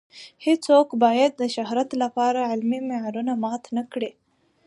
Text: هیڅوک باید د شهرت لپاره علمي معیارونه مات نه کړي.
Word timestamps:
هیڅوک 0.45 0.87
باید 1.03 1.31
د 1.37 1.43
شهرت 1.55 1.89
لپاره 2.03 2.47
علمي 2.51 2.79
معیارونه 2.89 3.33
مات 3.43 3.63
نه 3.77 3.83
کړي. 3.91 4.11